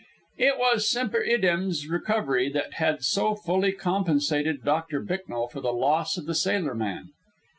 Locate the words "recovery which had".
1.87-3.03